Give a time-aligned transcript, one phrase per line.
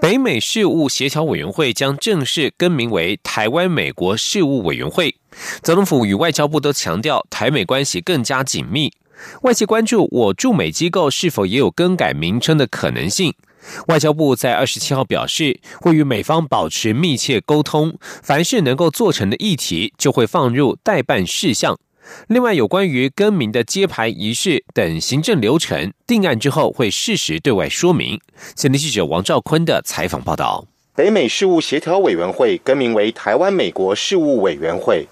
[0.00, 5.14] 北美事务协调委员会将正式更名为台湾美国事务委员会。
[5.62, 8.90] 总统府与外交部都强调，台美关系更加紧密。
[9.42, 13.34] 外界关注我驻美机构是否也有更改名称的可能性。
[13.88, 21.78] 外交部在二十七号表示，会与美方保持密切沟通，凡是能够做成的议题，就会放入代办事项。
[22.28, 28.20] 另外，有关于更名的揭牌仪式等行政流程定案之后，会适时对外说明。
[28.54, 35.08] 前天记者王兆坤的采访报道：北美事务协调委员会更名为台湾美国事务委员会。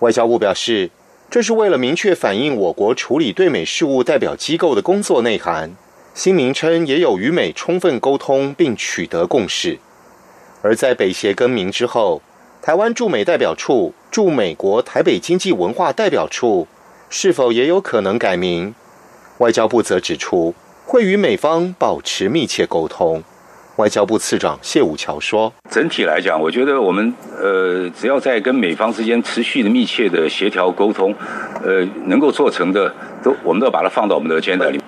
[0.00, 0.90] 外交部表示，
[1.30, 5.76] 这是为了明确反映我国处理对美事务代表机构的工作内涵。
[6.14, 9.78] 新名称也有与美充分沟通并取得共识。
[10.62, 12.22] 而在北协更名之后。
[12.60, 16.66] 台湾驻美代表处驻美国台北经济文化代表处
[17.10, 18.74] 是否也有可能改名？
[19.38, 23.22] 外交部则指出，会与美方保持密切沟通。
[23.76, 31.14] 外交部次长谢武桥说：“整体来讲，我觉得我们呃，只要在跟美方之间持续的密切的协调沟通，
[31.62, 32.92] 呃，能够做成的，
[33.22, 34.80] 都我们都要把它放到我们的 agenda 里。”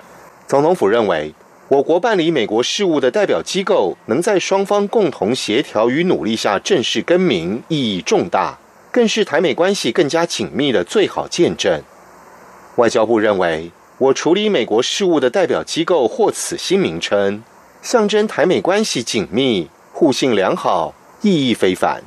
[0.47, 1.33] 总统府认为。
[1.69, 8.59] 我国办理美国事务的代表机构，能在双方共同协调与努力下正式更名，意义重大，
[8.91, 11.81] 更是台美关系更加紧密的最好见证。
[12.75, 17.43] 外交部认为，我处理美国事务的代表机构获此新名称，
[17.81, 22.03] 象征台美关系紧密、互信良好，意义非凡。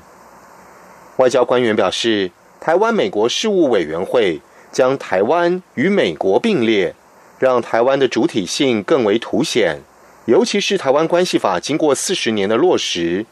[1.17, 4.41] 外交官员表示，台湾美国事务委员会
[4.71, 6.95] 将台湾与美国并列。
[7.37, 9.81] 让台湾的主体性更为凸显，
[10.27, 13.27] 尤其是《台湾关系法》经过四十年的落实，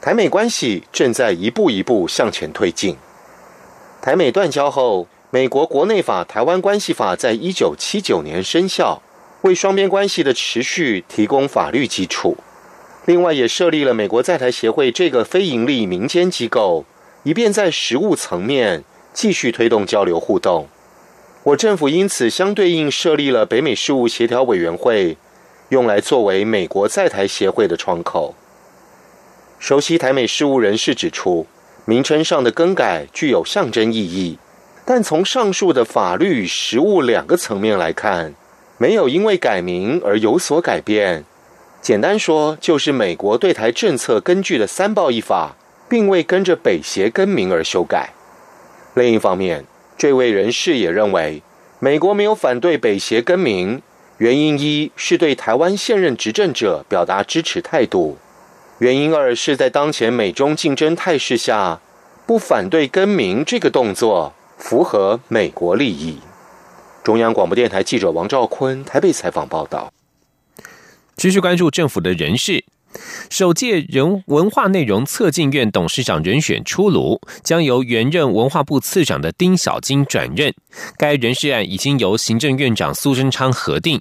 [0.00, 2.96] 台美关系正在一步一步向前推进。
[4.00, 9.02] 台美断交后，美国国内法《台湾关系法》在一九七九年生效，
[9.42, 12.36] 为双边关系的持续提供法律基础。
[13.06, 16.84] 另外，也设立了美国在台协会这个非营利民间机构，
[17.24, 20.68] 以便在实务层面继续推动交流互动。
[21.42, 25.16] 我政府因此相对应设立了北美事务协调委员会，
[25.70, 28.36] 用来作为美国在台协会的窗口。
[29.58, 31.46] 熟悉台美事务人士指出，
[31.84, 34.38] 名称上的更改具有象征意义，
[34.84, 38.34] 但从上述的法律与实务两个层面来看，
[38.78, 41.24] 没有因为改名而有所改变。
[41.80, 45.56] 简单说，就是美国对台政策根据的三报一法，
[45.88, 48.10] 并未跟着北协更名而修改。
[48.94, 49.64] 另一方面，
[49.96, 51.42] 这位人士也认为，
[51.78, 53.80] 美国没有反对北协更名，
[54.18, 58.16] 原因一是对台湾现任执政者表达支持态度；
[58.78, 61.80] 原因二是在当前美中竞争态势下，
[62.24, 66.18] 不反对更名这个动作符合美国利益。
[67.02, 69.92] 中央广播电台记者王兆坤台北采访报道。
[71.16, 72.64] 继续关注政府的人事。
[73.28, 80.54] 首届人文化内容策进院董事长人选出炉，将由原任文化部次长的丁小金转任。
[80.96, 84.00] 该人事案已经由行政院长苏贞昌核定。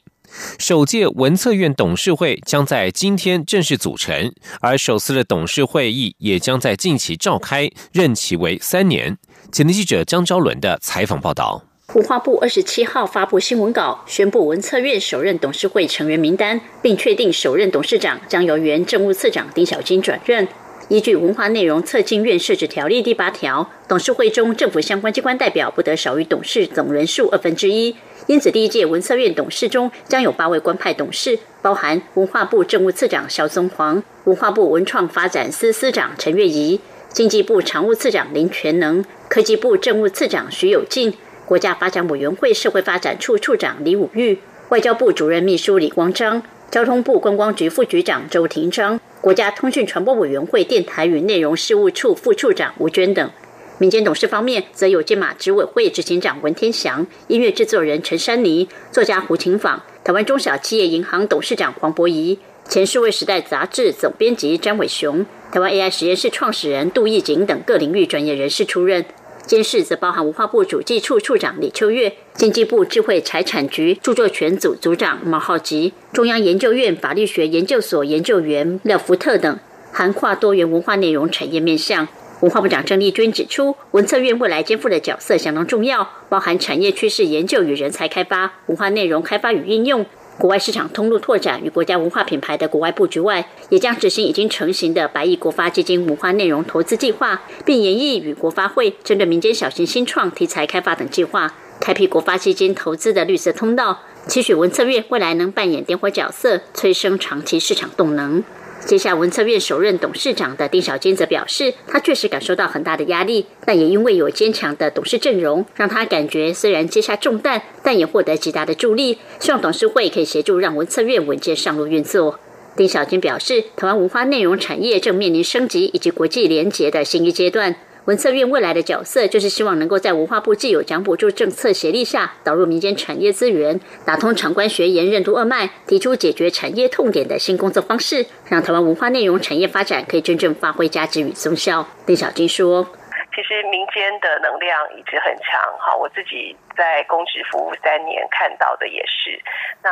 [0.59, 9.17] 首届文策院董事会将在今天正式组成，而首次的董事会议也将在近期召开，任期为三年。
[9.51, 11.63] 前天记者张昭伦的采访报道。
[11.93, 20.45] 文化部二十七号发布新闻稿，宣布文策院首任董事会成员名单，并确定首任董事长将由原政务次长丁小金转任。
[20.89, 27.93] 依据《文化内容策进院设置条例》第八条，董事会中政府相关机关代表不得少于董事总人数二分之一。
[28.27, 41.13] 因此，第一届文策院董事中将有八位官派董事，包含文化部政务次长肖宗煌、文化部文创发展司司长陈月仪、经济部常务次长林全能、科技部政务次长徐有进。
[41.45, 44.39] 国家发展委员会社会发展处处长李武玉、
[44.69, 46.41] 外交部主任秘书李光章、
[46.71, 48.97] 交通部观光局副局长周廷章、
[49.27, 53.29] 国家通讯传播委员会电台与内容事务处副处长吴娟等。
[53.77, 62.39] 民间董事方面，则有金马执委会执行长文天祥、音乐制作人陈珊妮、作家胡琴舫、台湾中小企业银行董事长黄博仪、
[62.69, 69.03] 前数位时代杂志总编辑詹伟雄、台湾 AI 实验室创始人杜义景等各领域专业人士出任。
[69.47, 79.57] 监事则包含文化部主计处处长李秋月、经济部智慧财产局著作权组组长毛浩吉、中央研究院法律学研究所研究员廖福特等，
[79.93, 82.05] 涵跨多元文化内容产业面向。
[82.41, 90.05] 文化部长郑丽君指出，文策院未来肩负的角色相当重要，包含产业趋势研究与人才开发、文化内容开发与应用、
[90.37, 108.43] 国外市场通路拓展与国家文化品牌的国外布局外，也将执行已经成型的百亿国发基金文化内容投资计划，并研议与国发会针对民间小型新创题材开发等计划，开辟国发基金投资的绿色通道，期许文策院未来能扮演点火角色，催生长期市场动能。
[108.87, 119.17] 接下文策院首任董事长的丁小坚则表示，他确实感受到很大的压力，但也因为有坚强的董事阵容，让他感觉虽然接下重担，但也获得极大的助力。
[119.41, 122.39] 希望董事会可以协助让文策院稳健上路运作。
[122.77, 127.75] 丁小军表示，台湾文化内容产业正面临升级以及国际联结的新一阶段。
[128.07, 141.85] 文策院未来的角色，就是希望能够在文化部既有奖补助政策协力下，导入民间产业资源，打通长官学研任督二脉，提出解决产业痛点的新工作方式，让台湾文化内容产业发展可以真正发挥价值与综效。
[142.05, 142.87] 丁小金说
[143.35, 149.37] ：“其实民间的能量一直很强，哈，我自己在公职服务三年看到的也是，
[149.83, 149.91] 那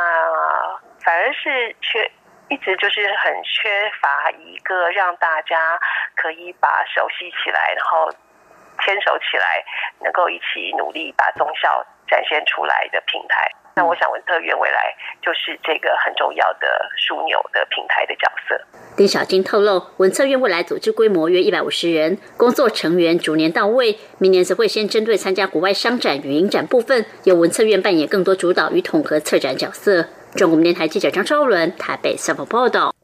[1.04, 2.10] 反而是缺。”
[2.48, 5.78] 一直就是很缺乏一个让大家
[6.14, 8.10] 可以把手吸起来，然后
[8.84, 9.64] 牵手起来，
[10.02, 13.50] 能够一起努力把宗效展现出来的平台。
[13.74, 18.58] 那我想文特院未来就是这个很重要的枢纽的平台的角色。
[18.96, 23.98] 丁小金透露，文策院未来组织规模约一百五十人，工作成员逐年到位。
[24.18, 30.06] 明年则会先针对参加国外商展与影展部分，由文策院扮演更多主导与统合策展角色。
[30.36, 32.95] 中国电台记者张昭伦台北采访报道。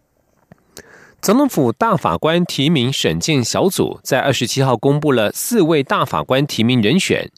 [1.22, 7.30] 总统府大法官提名审建小组在二十七号公布了四位大法官提名人选。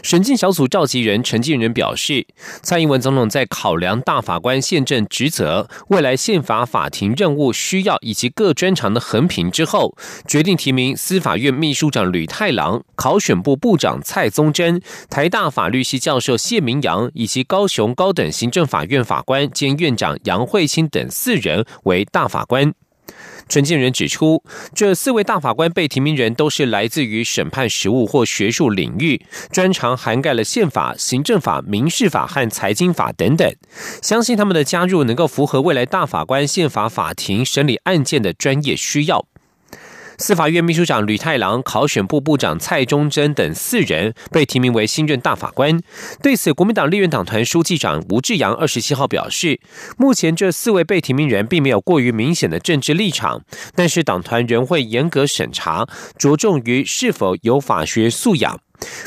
[0.00, 2.24] 审建小组召集人陈建仁表示，
[2.62, 14.80] 蔡英文总统在考量大法官宪政职责、未来宪法法庭任务需要以及各专长的横评之后，决定提名司法院秘书长吕太郎、考选部部长蔡宗贞、
[15.10, 22.72] 台大法律系教授谢明阳以及高雄高等行政法院法官兼院长杨慧清等四人为大法官。
[23.52, 24.42] 陈建仁指出，
[24.74, 29.20] 这四位大法官被提名人都是来自于审判实务或学术领域，
[29.50, 33.54] 专长涵盖了宪法、行政法、民事法和财经法等等。
[34.00, 39.26] 相信他们的加入能够符合未来大法官宪法法庭审理案件的专业需要。
[40.22, 45.80] 司法院秘书长吕太郎、考选部部长蔡忠贞等四人被提名为新任大法官。
[46.22, 49.58] 对此，国民党立院党团书记长吴志阳二十七号表示，
[49.98, 53.42] 目前这四位被提名人并没有过于明显的政治立场，
[53.74, 58.60] 但是党团仍会严格审查，着重于是否有法学素养。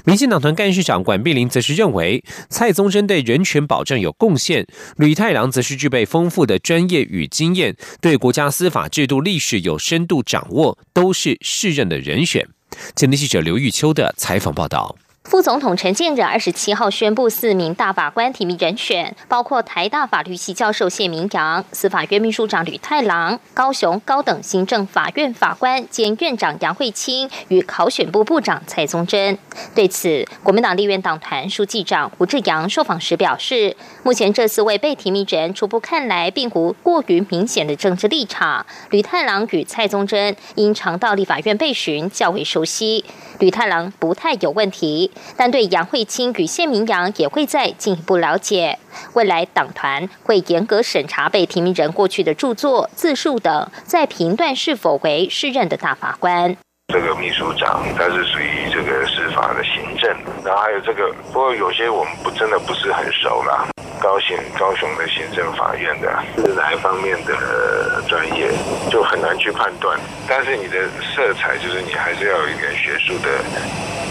[0.05, 4.65] 民进党团干事长管碧林则是认为，蔡宗珍对人权保障有贡献，
[4.97, 12.47] 吕太郎则是具备丰富的专业与经验，对国家司法制度历史有深度掌握，都是适任的人选。
[12.95, 14.95] 前天记者刘玉秋的采访报道。
[15.25, 29.35] 副总统陈建仁二十七号宣布四名大法官提名人选，包括台大法律系教授谢明阳、司法院秘书长吕太郎、高雄高等行政法院法官兼院长杨惠清与考选部部长蔡宗贞。
[29.73, 38.63] 对此，国民党立院党团书记长吴志阳受访时表示，目前这四位被提名人初步看来并无过于明显的政治立场。
[38.91, 43.03] 吕太郎与蔡宗贞因常到立法院备询，较为熟悉。
[43.39, 45.11] 吕太郎不太有问题。
[45.37, 48.77] 但对杨慧清与谢明阳也会再进一步了解。
[49.13, 56.55] 未来党团会严格审查被提名人过去的著作、自述等，再评断是否为适任的大法官。
[56.93, 60.09] 这个秘书长他是属于这个是法的行政，
[60.43, 63.67] 然后还有这个，不过有些我们不真的不是很熟啦。
[64.01, 68.49] 高雄高雄的行政法院的是哪一方面的专业，
[68.89, 69.99] 就很难去判断。
[70.27, 73.29] 但是你的色彩就是你还是要有一点学术的。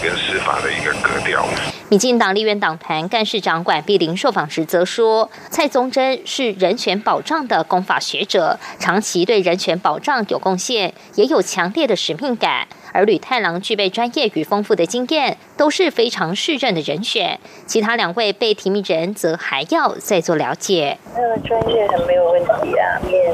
[0.03, 1.43] 跟司法的一个格调。
[1.89, 12.67] 民进党立院党团干事长管碧玲受访时则说，蔡宗贞是人权保障的公法学者，长期对人权保障有贡献，也有强烈的使命感。
[12.95, 17.37] 而吕太郎具备专业与丰富的经验，都是非常适任的人选。
[17.65, 20.97] 其他两位被提名人则还要再做了解。
[21.13, 23.33] 那个专业很没有问题啊，面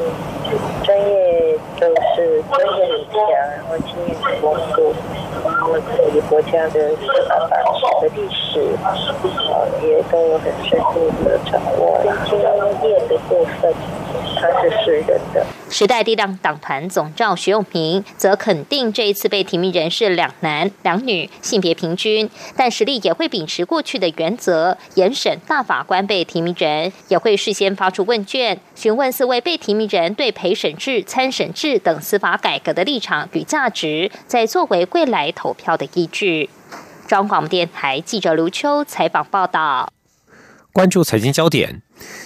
[0.84, 4.96] 专业都是专业很强，然后经验很丰富，
[5.46, 7.56] 然后对于国家的司法法
[8.02, 12.02] 的历史，呃，也都有很深入的掌握。
[12.26, 13.72] 经验的部分。
[14.42, 15.46] 他是是人的。
[15.70, 36.50] 时代力量党团总召徐永明则肯定这一次被提名人是两男两女，性别平均，但实力也会秉持过去的原则，严审大法官被提名人，也会事先发出问卷，询问四位被提名人对陪审制、参审制等司法改革的立场与价值，再作为未来投票的依据。
[37.08, 39.90] 中央广播电台记者刘秋采访报道。
[40.74, 41.82] 关注财经焦点。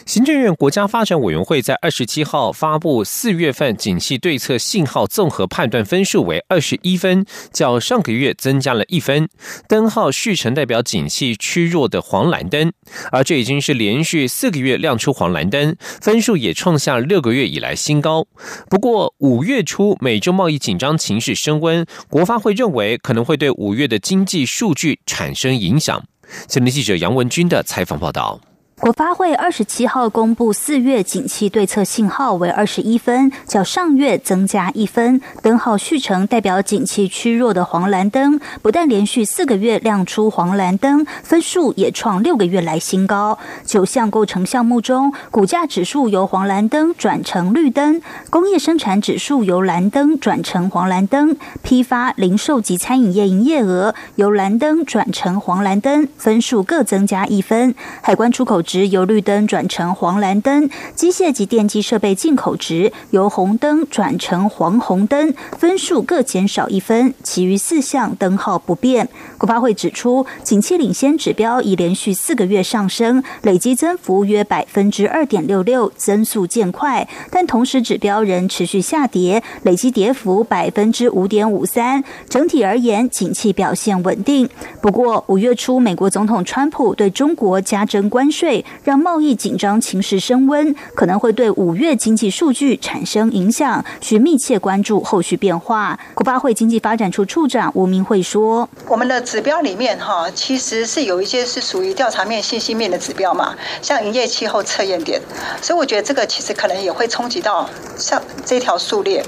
[0.06, 9.28] 行政院国家发展委员会在二十七号发布四月份景气对策信号综合判断分数为二十一分，较上个月增加了一分。
[9.68, 12.72] 灯号续成代表景气趋弱的黄蓝灯，
[13.12, 18.26] 而这已经是连续四个月亮出黄蓝灯，分数也创下六个月以来新高。
[18.70, 26.06] 不过五月初美洲贸易紧张情势升温，国发会认为可能会对五月的经济数据产生影响。
[26.48, 28.40] 前天记者杨文军的采访报道。
[28.86, 35.20] 国发会二十七号公布四月景气对策信号为二十一分，较上月增加一分。
[35.42, 43.40] 灯号续成代表景气趋弱的黄蓝灯，不但连续四个月亮出黄蓝灯，分数也创六个月来新高。
[43.66, 48.00] 九项构成项目中，股价指数由黄蓝灯转成绿灯，
[48.30, 57.74] 工业生产指数由蓝灯转成黄蓝灯，批发、零售及餐饮业营业额由蓝灯转成黄蓝灯，分数各增加一分。
[58.04, 58.62] 海关出口。
[58.88, 69.08] 由绿灯转成黄蓝灯，机械及电机设备进口值由红灯转成黄红灯，分数各减少一分，其余四项灯号不变。
[69.38, 82.04] 国发会指出，景气领先指标已连续四个月上升，累计增幅约百分之二点六六，增速渐快，但同时指标仍持续下跌，累计跌幅百分之五点五三。
[82.30, 84.50] 整体而言，景气表现稳定。
[84.82, 88.55] 不过，五月初美国总统川普对中国加征关税。
[88.84, 96.00] 让贸易紧张情势升温，可能会对五月经济数据产生影响，需密切关注后续变化。
[96.14, 105.20] 国发会经济发展处处长吴明慧说：“我们的指标里面哈，其实是有一些是属于调查面、信息面的指标嘛，像营业气候测验点，
[105.62, 109.24] 所以我觉得这个其实可能也会冲击到像这条数列。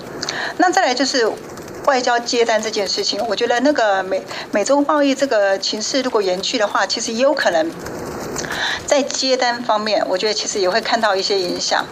[0.58, 1.28] 那再来就是
[1.88, 7.72] 外交接单这件事情，我觉得那个美美洲贸易这个情势如果延续的话，其实也有可能。”
[8.86, 11.86] 在接单方面，我觉得其实也会看到一些影响，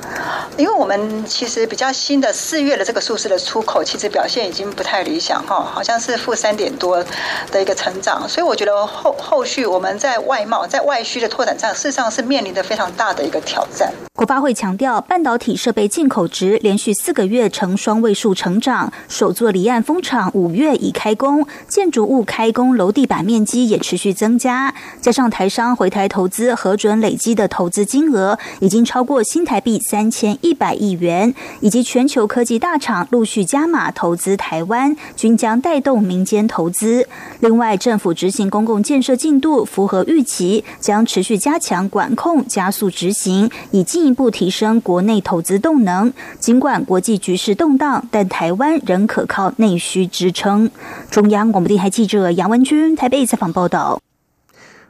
[0.57, 7.03] 因为我们其实比较新的四月的这个数字的出口，其实表现已经不太理想哈，好像是负三点多
[7.51, 13.91] 的一个成长，所以我觉得后后续我们在外贸在外需的拓展上，事实上是面临着非常大的一个挑战。
[14.13, 37.07] 国发会强调，半导体设备进口值连续四个月呈双位数成长，首座离岸风场五月已开工，建筑物开工楼地板面积也持续增加，加上台商回台投资核准累积的投资金额已经超过新台币三千一百亿元，以及全球科技大厂陆续加码投资台湾，均将带动民间投资。
[37.39, 43.85] 另外，政府执行公共建设进度符合预期，将持续加强管控，加速执行，以。
[43.85, 46.11] 进一步提升国内投资动能。
[46.39, 50.69] 尽管国际局势动荡，但台湾仍可靠内需支撑。
[51.09, 54.01] 中央广播电台记者杨文君台北采访报道。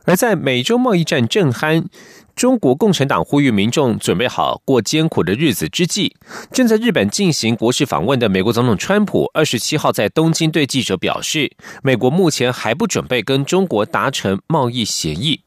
[0.05, 1.85] 而在美洲贸易战正酣，
[2.35, 6.15] 中国共产党呼吁民众准备好过艰苦的日子之际，
[6.51, 11.51] 正在日本进行国事访问的美国总统川普，二十七号在东京对记者表示，
[11.81, 15.41] 美国目前还不准备跟中国达成贸易协议。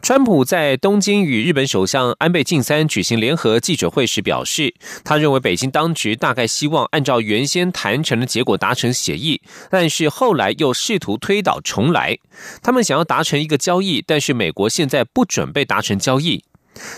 [0.00, 4.72] 川普在东京与日本首相安倍晋三举行联合记者会时表示，
[5.04, 12.16] 他认为北京当局大概希望按照原先谈成的结果达成协议，但是后来又试图推倒重来。
[12.62, 16.44] 他们想要达成一个交易，但是美国现在不准备达成交易。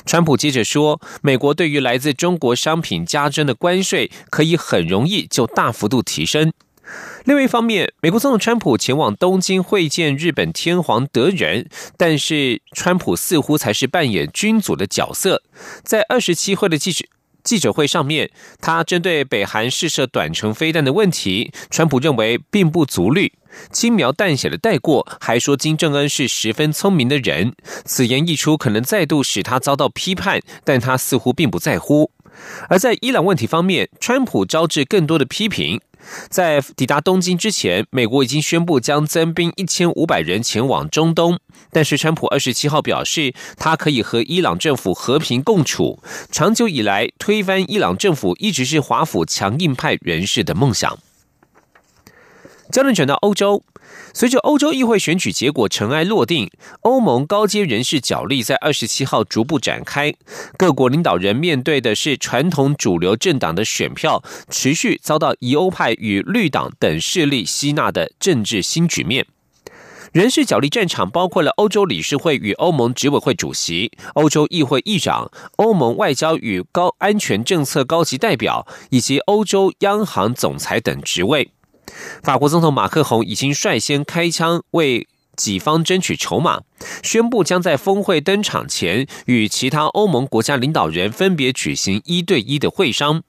[0.04, 6.52] 川普接着说，美国对于来自中国商品加征的关税可以很容易就大幅度提升。
[7.25, 15.42] 另外一方面，美国总统川普前往东京会见日本天皇德仁，但是川普似乎才是扮演君主的角色。
[15.82, 17.04] 在二十七会的记者
[17.42, 18.30] 记者会上面，
[18.61, 23.32] 他针对北韩试射短程飞弹的问题，川普认为并不足虑，
[23.73, 27.54] 轻描淡写的带过，还说金正恩是十分聪明的人。
[27.85, 32.11] 此言一出，可能再度使他遭到批判，但他似乎并不在乎。
[32.68, 35.80] 而在伊朗问题方面，川普招致更多的批评。
[36.30, 41.38] 在抵达东京之前，美国已经宣布将增兵一千五百人前往中东。
[41.70, 46.02] 但是，川普二十七号表示，他可以和伊朗政府和平共处。
[46.30, 50.99] 长久以来，推翻伊朗政府一直是华府强硬派人士的梦想。
[52.73, 53.62] 焦点转到欧洲，
[54.12, 56.50] 随着欧洲议会选举结果尘埃落定，
[56.83, 60.12] 欧盟高阶人士角力在二十七号逐步展开。
[60.57, 69.26] 各国领导人面对的是传统主流政党的选票持续遭到疑欧派与绿党等势力吸纳的政治新局面。
[70.12, 81.52] 人事角力战场包括了欧洲理事会与欧盟执委会主席、欧洲议会议长、欧盟外交与高安全政策高级代表以及欧洲央行总裁等职位。
[82.23, 85.06] 法国总统马克宏已经率先开枪为
[85.37, 86.61] 己方争取筹码，
[87.02, 93.23] 宣布将在峰会登场前与其他欧盟国家领导人分别举行一对一的会商。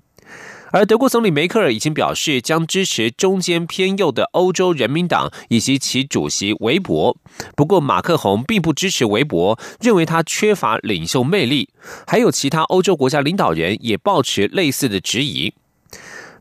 [0.73, 7.17] 而德国总理梅克尔已经表示将支持中间偏右的欧洲人民党以及其主席韦伯。
[7.57, 11.67] 不过，马克宏并不支持韦伯，认为他缺乏领袖魅力。
[12.07, 15.53] 还有其他欧洲国家领导人也抱持类似的质疑。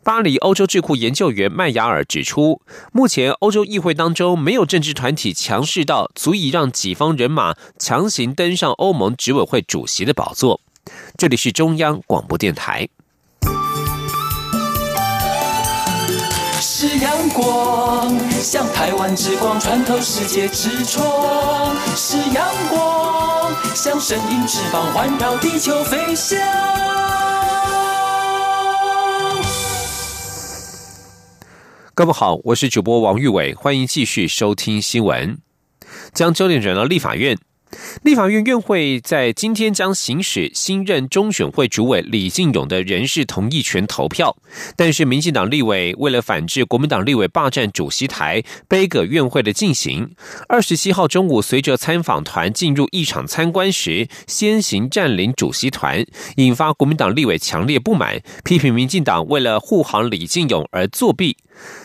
[0.02, 10.62] 巴黎欧洲智库研究员麦雅尔指出，目前欧洲议会当中没有政治团体强势到足以让己方人马强行登上欧盟执委会主席的宝座。
[11.18, 12.88] 这里是中央广播电台。
[16.62, 21.04] 是阳光，像台湾之光穿透世界之窗；
[21.94, 26.38] 是阳光，像神鹰翅膀环绕地球飞翔。
[32.00, 35.36] 各位好，我是主播王玉伟，欢迎继续收听新闻。
[36.14, 37.36] 将焦点转到立法院。
[38.02, 44.34] 立法院院会在今天将行使新任中选会主委李进勇的人事同意权投票，
[44.76, 50.10] 但是民进党立委为了反制国民党立委霸占主席台，背葛院会的进行。
[50.48, 56.02] 二十七号中午，随着参访团进入议场参观时，先行占领主席团，
[56.36, 61.36] 引发国民党立委强烈不满，批评民进党为了护航李进勇而作弊。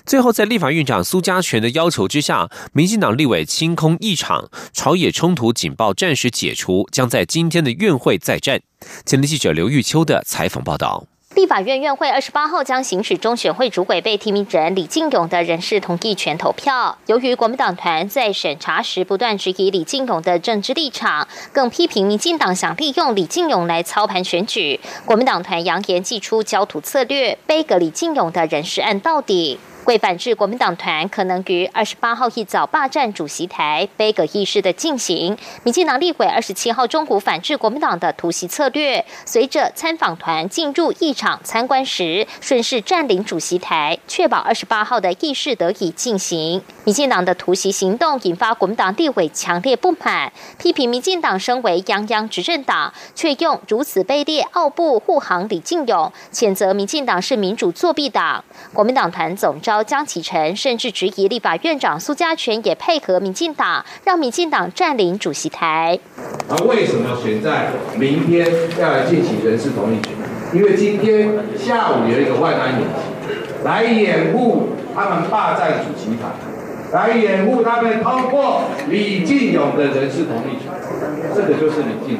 [0.06, 8.62] 最后，在立法院长苏家全的要求之下，民进党立委清空议场，朝野冲突警报暂时解除，将在今天的院会再战。
[9.06, 11.08] 前天记者刘玉秋的采访报道。
[11.36, 16.98] 立法院院会二十八号将行使中选会主委被提名人李进勇的人事同意权投票。
[17.08, 29.60] 由于国民党团在审查时不断质疑李进勇的政治立场，更批评民进党想利用李进勇来操盘选举，国民党团扬言祭出焦土策略，背个李进勇的人事案到底。
[29.86, 46.64] 为反制国民党团可能于二十八号一早霸占主席台、杯葛议事的进行，民进党立委二十七号中午反制国民党的突袭策略，随着参访团进入议场参观时，顺势占领主席台，确保二十八号的议事得以进行。
[46.84, 58.44] 民进党的突袭行动引发国民党立委强烈不满，批评民进党身为泱泱执政党，却用如此卑劣傲步护航李进勇，谴责民进党是民主作弊党。
[58.74, 59.84] 国民党团总召。
[59.84, 66.00] 江启臣甚至质疑立法院长苏家全也配合民进党，让民进党占领主席台。
[66.50, 68.48] 那为什么选在明天
[68.80, 70.12] 要来进行人事同意权？
[70.54, 76.30] 因为今天下午有一个万安演习，来掩护他们霸占主席台，
[76.92, 80.72] 来掩护他们通过李进勇的人事同意权，
[81.36, 82.20] 这个就是李进。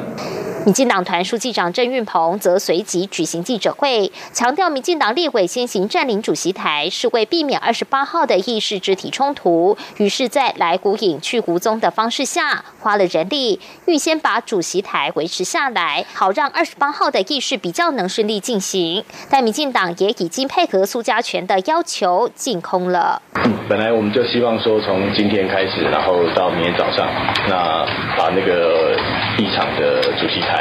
[0.66, 9.78] 民进党团书记长郑运鹏则随即举行记者会，强调民进党立委先行占领主席台，是为避免二十八号的议事肢体冲突。
[9.98, 19.04] 于是，在来古影去古宗的方式下，花了人力预先把主席台维持下来，好让二十八号的议事比较能顺利进行。
[19.30, 23.22] 但民进党也已经配合苏家全的要求，进空了。
[23.68, 27.06] 本来我们就希望说，从今天开始，然后到明天早上，
[27.48, 27.86] 那
[28.18, 28.96] 把那个
[29.38, 30.55] 议场的主席台。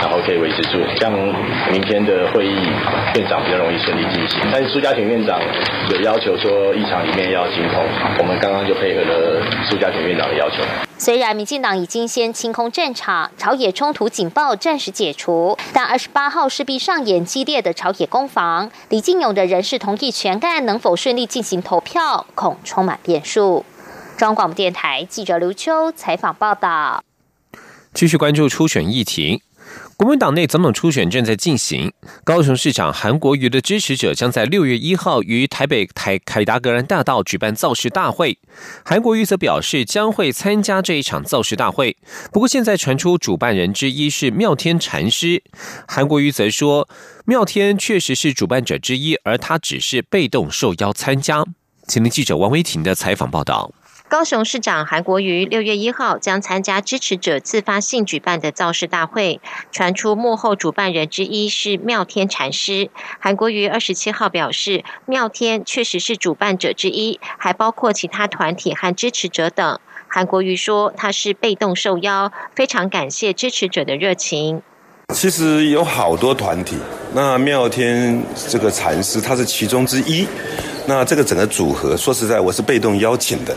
[0.00, 1.12] 然后可以维持住，这样
[1.70, 2.54] 明天的会议
[3.14, 4.40] 院长比较容易顺利进行。
[4.52, 5.40] 但是苏家田院长
[5.90, 7.84] 有要求说，议场里面要清空，
[8.18, 10.62] 我们刚刚就配合了苏家田院长的要求。
[10.98, 18.70] 虽然民进党已经先清空战场，朝野冲突警报暂时解除，但二十八号势必上演激烈的朝野攻防。
[18.90, 23.64] 李进勇的人事同意全案能否顺利进行投票，恐充满变数。
[24.18, 27.00] 中央广播电台记者刘秋采访报道。
[27.92, 29.42] 继续关注初选议题，
[29.96, 31.92] 国民党内总统初选正在进行。
[32.22, 38.38] 高雄市长韩国瑜的支持者将在六月一号于台北台凯达格兰大道举办造势大会。
[38.84, 41.96] 韩国瑜则表示将会参加这一场造势大会。
[42.32, 45.42] 不过，现在传出主办人之一是妙天禅师。
[45.88, 46.88] 韩国瑜则说，
[47.26, 51.44] 妙天确实是主办者之一，而他只是被动受邀参加。
[51.88, 53.72] 请听记者王维婷的采访报道。
[54.10, 62.90] 高雄市长韩国瑜六月一号将参加支持者自发性举办的造势大会，传出幕后主办人之一是妙天禅师。
[63.20, 69.78] 韩国瑜二十七号表示，妙天确实是主办者之一，还包括其他团体和支持者等。
[70.08, 74.60] 韩国瑜说，他是被动受邀，非常感谢支持者的热情。
[75.14, 76.76] 其实有好多团体，
[77.14, 80.26] 那妙天这个禅师他是其中之一。
[80.90, 83.54] 那这个整个组合，说实在，我是被动邀请的。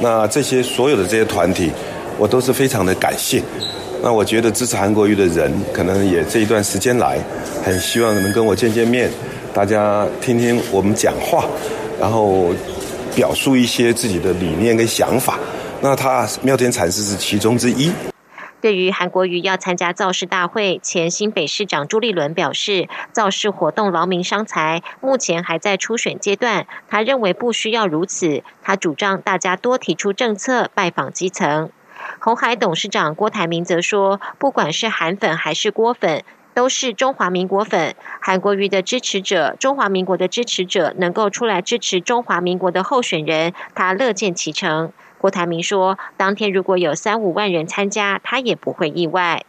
[0.00, 1.68] 那这些所有的这些团体，
[2.16, 3.42] 我都是非常的感谢。
[4.00, 7.18] 那我觉得支持韩国瑜的人，可能也这一段时间来，
[7.64, 9.10] 很希望能跟我见见面，
[9.52, 11.44] 大家听听我们讲话，
[11.98, 12.54] 然后
[13.16, 15.40] 表述一些自己的理念跟想法。
[15.80, 17.90] 那他妙天禅师是其中之一。
[18.60, 26.66] 对于韩国瑜要参加造势大会，前新北市长朱立伦表示，造势活动劳民伤财，目前还在初选阶段。
[26.88, 31.70] 他认为不需要如此，他主张大家多提出政策，拜访基层。
[32.18, 37.94] 红海董事长郭台铭则说，不管是韩粉还是郭粉，都是中华民国粉。
[38.20, 44.92] 韩国瑜的支持者，中华民国的支持者，能够出来支持中华民国的候选人，他乐见其成。
[45.18, 49.44] 郭台铭说：“当天如果有三五万人参加，他也不会意外。”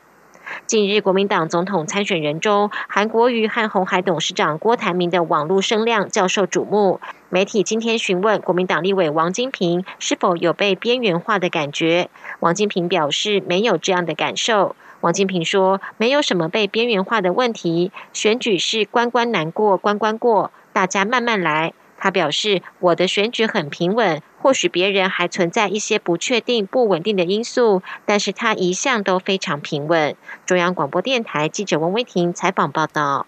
[0.65, 7.01] 近日，国民党总统参选人中，韩国瑜和红海董事长郭台铭的网络声量较受瞩目。
[7.29, 14.77] 媒体今天询问国民党立委王金平是否有被边缘化的感觉，王金平表示没有这样的感受。
[15.01, 30.15] 王金平说：“没有什么被边缘化的问题，选举是关关难过关关过，大家慢慢来。”他表示：“我的选举很平稳。”或许别人还存在一些不确定、不稳定的因素，但是他一向都非常平稳。
[30.45, 33.25] 中央广播电台记者温威婷采访报道。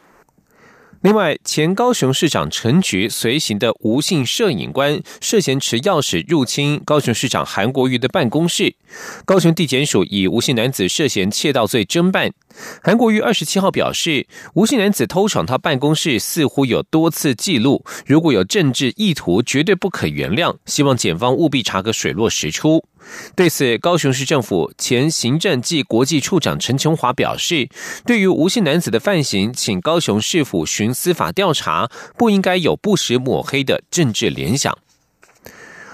[1.02, 8.76] 另外，前高雄市长陈菊随行的吴姓摄影官涉嫌持钥匙入侵高雄市长韩国瑜的办公室，
[9.24, 12.34] 高雄地检署以吴姓男子涉嫌窃盗罪侦办。
[12.84, 20.58] 韩国瑜二十七号表示，吴姓男子偷闯他办公室似乎有多次记录，如果有政治意图，绝对不可原谅。
[20.66, 22.84] 希望检方务必查个水落石出。
[23.36, 27.70] 对此，高雄市政府前行政暨国际处长陈琼华表示，
[28.06, 34.78] 对于吴姓男子的犯行，请高雄市府循司法调查，不应该有不实抹黑的政治联想。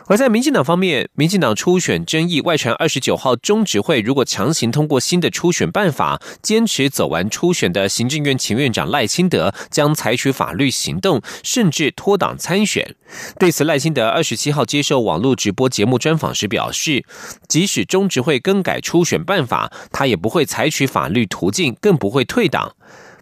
[0.08, 12.96] 而在民进党方面，民进党初选争议外传，二十九号中执会如果强行通过新的初选办法，坚持走完初选的行政院前院长赖清德将采取法律行动，甚至脱党参选。
[13.40, 17.04] 对此，赖清德二十七号接受网络直播节目专访时表示，
[17.48, 22.76] 即使中执会更改初选办法，他也不会采取法律途径，更不会退党。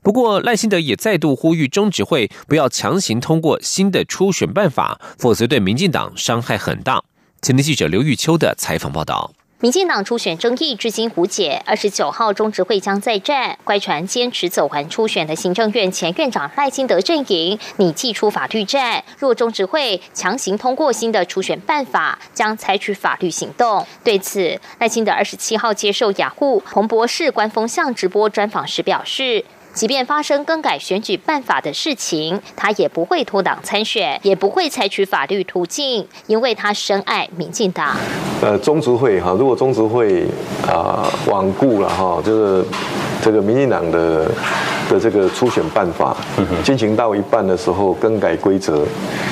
[0.03, 7.01] 不过，赖清德也再度呼吁中执会不要强行通过新的初选办法，否则对民进党伤害很大。
[7.41, 9.31] 前天记者刘玉秋的采访报道。
[9.61, 23.87] 民进党初选争议至今无解，二十九号中执会将再战，乖传坚持走完初选的行政院前院长赖清德阵营拟祭出法律战，若中执会强行通过新的初选办法，将采取法律行动。
[24.03, 29.45] 对此，赖清德二十七号接受雅虎彭博士官方向直播专访时表示。
[29.73, 37.97] 即便发生更改选举办法的事情，他也不会脱党参选，也不会采取法律途径，因为他深爱民进党。
[38.41, 40.25] 呃，中执会哈，如果中执会
[40.67, 42.65] 啊罔顾了哈，就是
[43.21, 44.29] 这个民进党的
[44.89, 46.15] 的这个初选办法
[46.63, 48.85] 进行到一半的时候更改规则，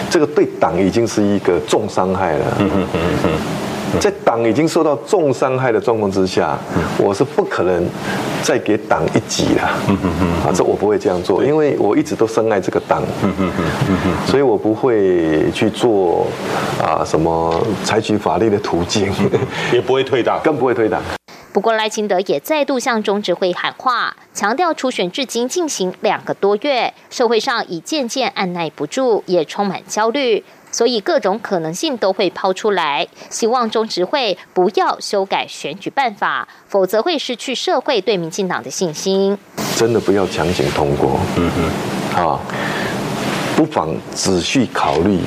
[0.09, 2.57] 这个对党已经是一个重伤害了。
[3.99, 6.57] 在党已经受到重伤害的状况之下，
[6.97, 7.85] 我是不可能
[8.41, 9.63] 再给党一击了。
[10.45, 13.03] 啊，这我不会这样做，因为我一直都深爱这个党，
[14.25, 16.25] 所以我不会去做
[16.81, 19.11] 啊什么采取法律的途径，
[19.73, 21.01] 也不会退党，更不会退党。
[21.53, 30.41] 不过赖清德也再度向中指会喊话，强调初选至今进行两个多月，社会上已渐渐按耐不住，也充满焦虑。
[30.71, 39.37] 所以各种可能性都会抛出来，希望中执会不要修改选举办法，否则会失去社会对民进党的信心。
[39.75, 41.51] 真的不要强行通过，嗯
[42.15, 42.39] 哼，啊，
[43.55, 45.19] 不妨仔细考虑。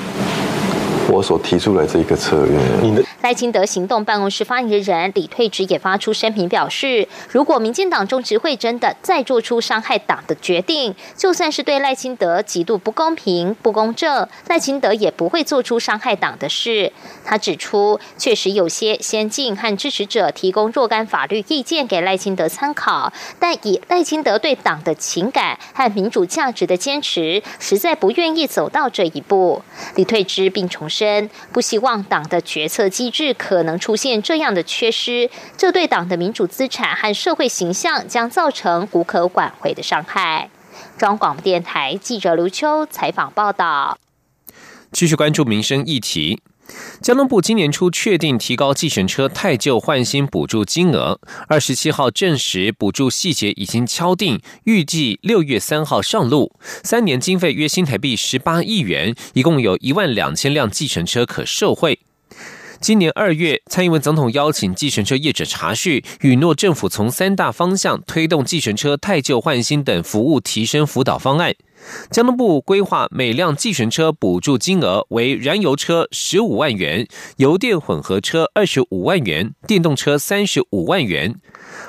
[1.08, 16.92] 我所提出来这一个策略，赖清德行动办公室发言人李退职也发出声明表示，如果民进党中执会真的再做出伤害党的决定，就算是对赖清德极度不公平、不公正，赖清德也不会做出伤害党的事。
[17.24, 29.62] 他指出，确实有些先进和支持者提供若干法律意见给赖清德参考，但以赖清德对党的情感和民主价值的坚持，实在不愿意走到这一步。
[29.94, 31.28] 李退之并重深。
[31.52, 40.48] 不希望党的决策机制可能出现这样的缺失，这对党的民主资产和社会形象将造成无可挽回的伤害。
[40.96, 43.98] 中央广播电台记者卢秋采访报道。
[44.92, 46.40] 继续关注民生议题。
[47.00, 56.56] 交通部今年初确定提高计程车太旧换新补助金额，二十七号证实补助细节已经敲定，预计六月三号上路。
[56.82, 62.00] 三年经费约新台币十八亿元，一共有一万两千辆计程车可受惠。
[62.80, 71.54] 今年二月，蔡英文总统邀请计程车业者查叙，允诺政府从三大方向推动计程车太旧换新等服务提升辅导方案。
[72.10, 81.34] 交通部规划每辆计程车补助金额为燃油车十五万元，油电混合车二十五万元，电动车三十五万元。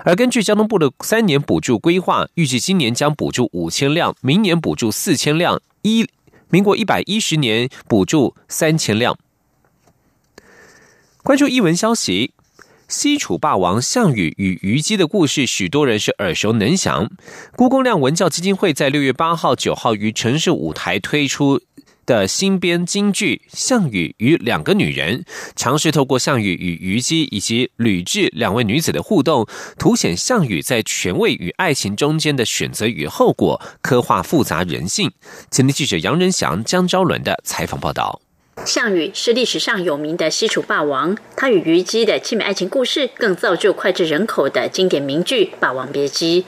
[0.03, 6.07] 而根据交通部的三年补助规划，预计今年将补助五千辆，明年补助四千辆，一
[6.49, 9.17] 民国一百一十年补助三千辆。
[11.23, 12.34] 关注译文消息，
[12.95, 17.11] 西楚霸王项羽与虞姬的故事，许多人是耳熟能详。
[17.57, 21.59] 辜公亮文教基金会在六月八号、九号于城市舞台推出
[22.05, 25.23] 的新编京剧《项羽与两个女人》，
[25.57, 29.45] 尝试透过项羽与虞姬以及吕雉两位女子的互动，
[29.77, 35.11] 凸显项羽在权位与爱情中间的选择与后果，刻画复杂人性。
[35.51, 38.21] 前天记者杨仁祥、江昭伦的采访报道。
[38.63, 46.45] 项羽是历史上有名的西楚霸王，他与虞姬的凄美爱情故事，更造就脍炙人口的经典名句《霸王别姬》。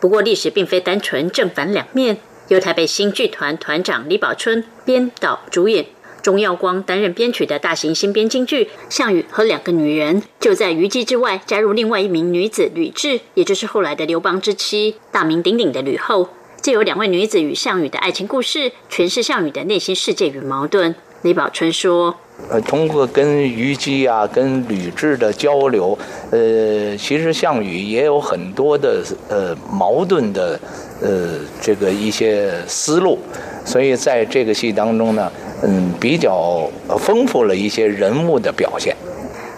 [0.00, 2.18] 不过，历史并非单纯正反两面。
[2.48, 5.86] 由台北新剧团团长李宝春编导主演，
[6.22, 16.28] 钟耀光担任编曲的大型新编京剧《项羽和两个女人》，就在虞姬之外加入另外一名女子吕雉，也就是后来的刘邦之妻，大名鼎鼎的吕后。
[16.62, 20.94] 借由两位女子与项羽的爱情故事，诠释项羽的内心世界与矛盾。
[21.22, 22.16] 李宝春说。
[22.48, 25.98] 呃，通过跟虞姬啊、跟吕雉的交流，
[26.30, 30.58] 呃，其实项羽也有很多的呃矛盾的
[31.00, 33.18] 呃这个一些思路，
[33.64, 38.94] 所以在这个戏当中呢，嗯，比较丰富了一些人物的表现。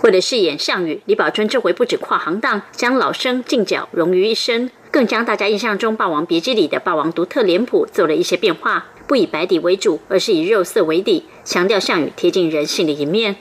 [0.03, 8.87] 为了饰演项羽，李宝春这回不止跨行当，将老生敬角融于一身，更将大家印象中《霸王别姬》里的霸王独特脸谱做了一些变化。
[9.09, 13.37] 不以白底为主，而是以肉色为底，强调项羽贴近人性的一面。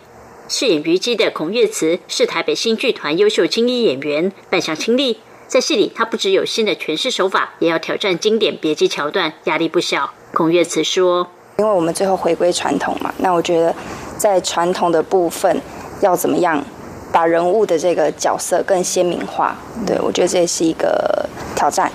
[0.48, 5.20] 饰演虞姬的孔岳慈是台北新剧团优秀青衣演员，扮相清丽。
[5.46, 10.10] 在戏里，他不只有新的诠释手法，也要挑战经典别姬桥段，压力不小。
[10.34, 11.28] 孔岳慈说
[11.60, 13.76] ：“因为我们最后回归传统嘛，那我觉得
[14.18, 15.62] 在传统的部分
[16.02, 16.64] 要怎么样
[17.12, 19.58] 把人物的这个角色更鲜明化？
[19.86, 21.92] 对我觉得这也是一个挑战。”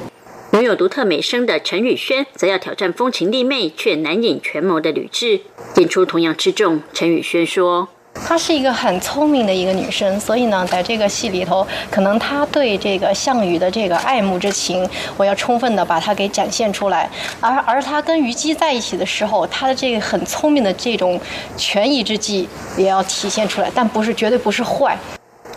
[0.53, 5.41] 拥有独特美声的陈宇轩，则要挑战风情丽媚却难掩权谋的吕雉，
[5.77, 6.83] 演出同样吃重。
[6.93, 14.87] 陈宇轩说：“她是一个很聪明的一个女生，所以呢，在这个戏里头，可能她对这个项羽的这个爱慕之情，
[15.17, 17.09] 我要充分的把它给展现出来。
[17.41, 21.19] 而而她跟虞姬在一起的时候，她的这个很聪明的这种
[21.57, 24.99] 权宜之计也要体现出来，但不是绝对不是坏。”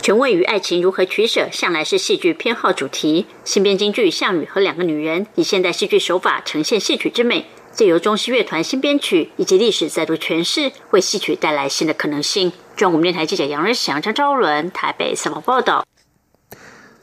[0.06, 3.26] 权位与爱情如何取舍，向来是戏剧偏好主题。
[3.44, 12.52] 新编京剧《项羽和两个女人》以现代戏剧手法呈现戏曲之美，借由中西乐团新编曲以及历史再度诠释，为戏曲带来新的可能性。
[12.76, 15.84] 中央电台记者杨瑞祥、张昭伦台北采访报道。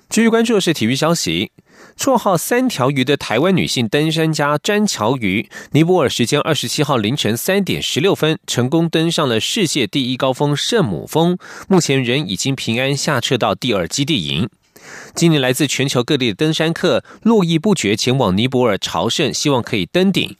[0.08, 1.52] 继续关注的是体育消息。
[1.98, 11.38] 绰号“三条鱼”的台湾女性登山家詹乔瑜，尼泊尔时间二十七号凌晨三点十六分，成功登上了世界第一高峰圣母峰。
[11.68, 14.50] 目前人已经平安下撤到第二基地营。
[15.16, 20.36] 今年来自全球各地的登山客络绎不绝前往尼泊尔朝圣，希望可以登顶。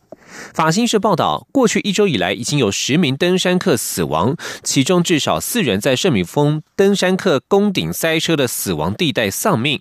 [0.54, 9.80] 法新社报道，过去一周以来，已经有十名登山客死亡，其中至少四人在圣母峰登山客攻顶塞车的死亡地带丧命。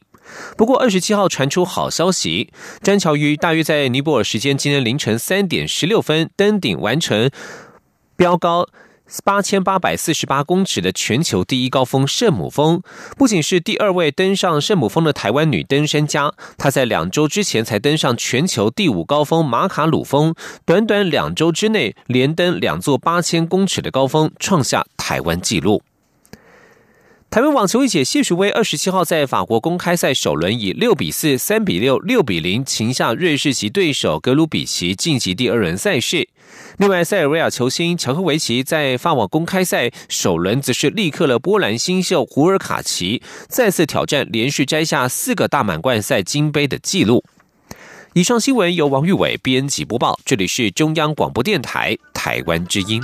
[0.56, 7.30] 不过，二十七号传出好消息，詹乔于大约在尼泊尔时间今天凌晨三点十六分登顶完成
[8.16, 8.66] 标高
[9.24, 12.82] 八千八百四十八公尺的全球第一高峰圣母峰。
[13.18, 25.82] 不仅是第二位登上圣母峰的台湾女登山家，她在两周之前才登上全球第五高峰马卡鲁峰，短短两周之内连登两座八千公尺的高峰，创下台湾纪录。
[27.32, 36.28] 台湾网球一姐谢淑薇二十七号在法国公开赛首轮以六比四、三比六、六比零擒下瑞士籍对手格鲁比奇，晋级第二轮赛事。
[36.76, 47.24] 另外，塞尔维亚球星乔科维奇在法网公开赛首轮则是力克了波兰新秀胡尔卡奇，再次挑战连续摘下四个大满贯赛金杯的纪录。
[48.12, 53.02] 以上新闻由王玉伟编辑播报，这里是中央广播电台台湾之音。